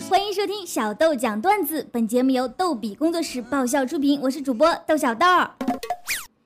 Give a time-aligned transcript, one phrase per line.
[0.00, 5.26] 欢迎收听小豆讲段子，本节目由逗比工作室爆笑出品，我是主播豆小豆。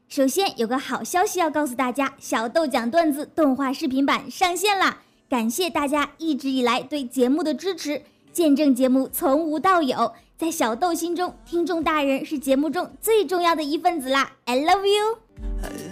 [0.09, 4.99] 首先有个好消息要告诉大家，小豆讲段子动画视频版上线啦！
[5.29, 8.03] 感谢大家一直以来对节目的支持，
[8.33, 10.13] 见证节目从无到有。
[10.37, 15.86] 在小豆心中，听众大人是节目中最重要的一份子啦！I love you。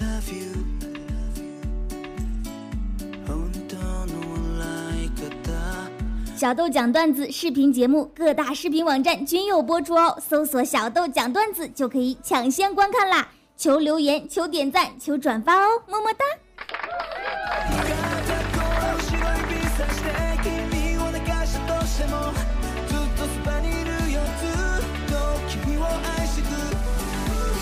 [6.45, 10.15] 小豆讲段子视频节目，各大视频网站均有播出哦。
[10.21, 13.29] 搜索“小豆讲段子”就可以抢先观看啦！
[13.57, 16.27] 求留言，求点赞，求转发哦，么么哒！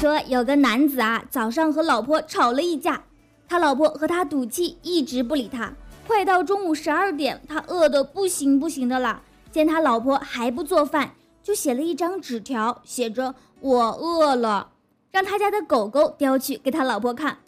[0.00, 3.04] 说有个男子啊，早上和老婆吵了一架，
[3.48, 5.72] 他老婆和他赌气，一直不理他。
[6.06, 9.22] 快到中午十二点，他饿得不行不行的了。
[9.50, 14.70] 见他老婆还不做饭，就写了一张纸条，写着“我饿了”，
[15.12, 17.38] 让他家的狗狗叼去给他老婆看。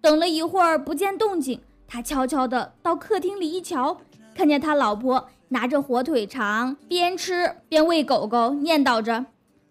[0.00, 3.98] 等了一会儿不见动静，他悄悄地到客厅里一瞧，
[4.34, 9.26] 看见他老婆拿着火腿肠，边吃边喂狗狗，念叨着。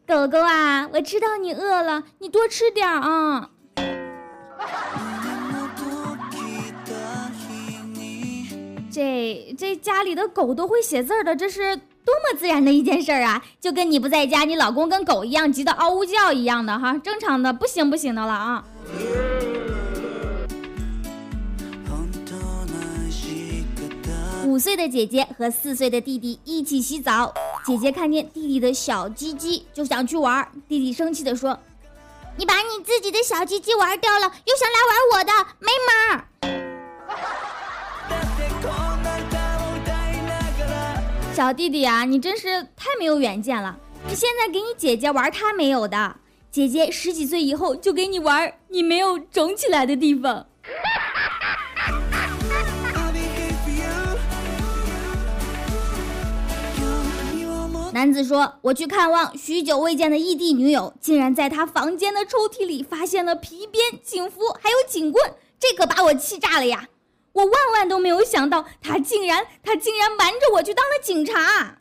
[0.08, 3.52] 狗狗啊，我知道你饿了，你多吃点啊。
[8.94, 13.44] 这这家里的狗都会写字的，这是多么自然的一件事儿啊！
[13.60, 18.64] 就跟你不在家，你老公跟狗一样急得嗷呜叫一样的哈，正常的不行不行的了啊。
[24.46, 27.34] 五岁的姐姐和四岁的弟弟一起洗澡。
[27.66, 31.58] 姐姐看见弟弟的小鸡鸡就想去玩，弟弟生气地说
[32.38, 36.28] ：“你把你自己的小鸡鸡玩掉了，又想来玩我的，没门儿！”
[41.36, 43.76] 小弟弟啊，你真是太没有远见了！
[44.08, 46.18] 你现在给你姐姐玩她没有的，
[46.52, 50.46] 姐姐十几岁以后就给你玩你没有肿起来的地方。
[57.94, 66.88] 男子说：“我去看望许久未见的异地女友，竟然在他房间的抽屉里发现了皮鞭、警服，还有警棍，这可把我气炸了呀！
[67.34, 71.78] 我万万都没有想到，他竟然他竟然瞒着我去当了警察。”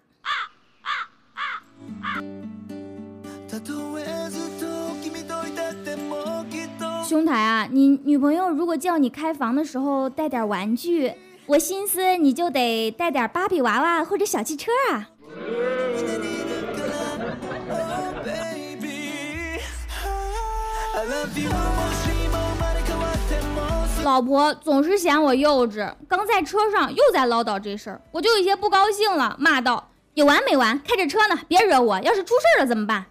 [7.06, 11.12] 兄台啊，你女朋友如果叫你开房的时候带点玩具，
[11.44, 15.10] 我心思你就得带点芭比娃娃或者小汽车啊。
[24.04, 30.80] 老婆总是嫌我幼稚，刚在车上又在唠叨这事儿，我就有些不高兴了，骂道：“有完没完？
[30.82, 32.00] 开着车呢，别惹我！
[32.00, 33.06] 要是出事儿了怎么办？”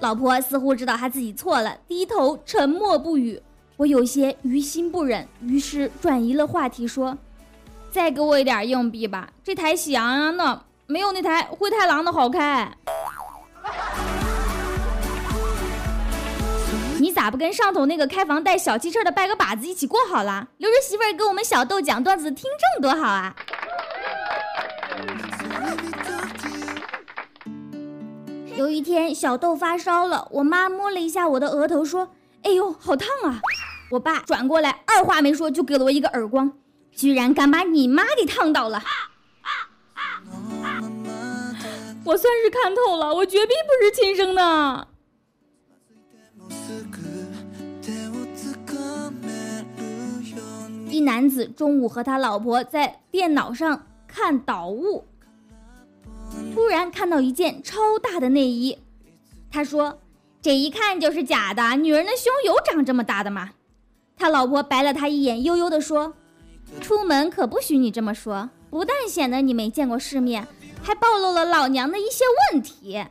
[0.00, 3.40] 老婆似乎知道她自己错了，低头沉默不语。
[3.76, 7.16] 我有些于心不忍，于是转移了话题，说
[7.92, 12.68] ：“再给我一点硬币吧，这台喜羊羊的？”没有那台灰太狼的好开，
[17.10, 20.46] 你咋不跟上头那个开房带小汽车的拜个把子一起过好了？
[20.58, 23.34] 留着媳妇儿给我们小豆讲段子听证多好啊！
[28.56, 32.12] 有一天小豆发烧了，我妈摸了一下我的额头说
[32.46, 33.40] ：“哎呦，好烫啊！”
[33.90, 36.52] 我爸转过来，二话没说就给了我一个耳光，
[36.94, 38.80] 居然敢把你妈给烫到了！
[42.06, 44.86] 我算是看透了，我绝逼不是亲生的。
[51.00, 55.04] 男子中午和他老婆在电脑上看导物，
[56.54, 58.78] 突然看到一件超大的内衣，
[59.50, 60.00] 他说
[60.40, 63.50] ：“这一看就是假的，女人的胸有长这么大的吗？”
[64.16, 66.14] 他老婆白了他一眼，悠悠地说
[66.80, 70.46] ：“出门可不许你这么说，不但显得你没见过世面。”
[70.82, 73.04] 还暴露了老娘的一些问题。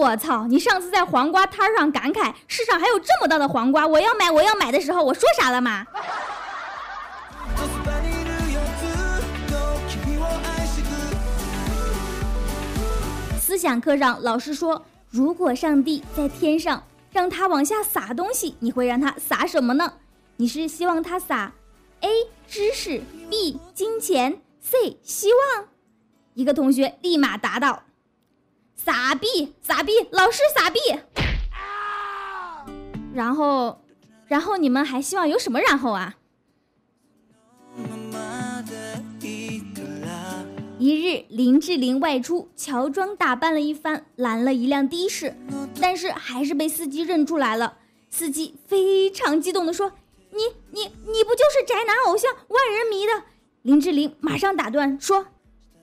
[0.00, 0.46] 我操！
[0.46, 5.86] 你上次在黄瓜摊上感慨世上还有这么大的黄瓜，我要买我要买的时候，我说啥了吗？
[13.38, 16.82] 思想课上，老师说，如果上帝在天上
[17.12, 19.92] 让他往下撒东西，你会让他撒什么呢？
[20.36, 21.52] 你是希望他撒
[22.00, 22.08] A
[22.48, 25.66] 知识？B 金钱，C 希望，
[26.32, 27.82] 一个同学立马答道
[28.84, 30.80] ：“傻逼，傻逼，老师傻逼。”
[33.12, 33.82] 然后，
[34.26, 36.16] 然后你们还希望有什么然后啊？
[40.78, 45.36] 一日，林志玲外出，乔装打扮了一番，拦了一辆的士，
[45.80, 47.78] 但是还是被司机认出来了。
[48.08, 49.92] 司机非常激动地说
[50.32, 50.38] ：“你
[50.70, 53.24] 你你不就是宅男偶像万人迷的？”
[53.62, 55.26] 林志玲马上打断说：“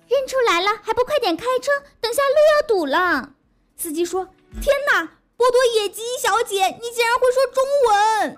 [0.07, 1.71] 认出来了，还不快点开车，
[2.01, 3.31] 等下路要堵了。”
[3.77, 4.27] 司机说
[4.61, 8.37] ：“天哪，波多野鸡小姐，你竟然会说中文！”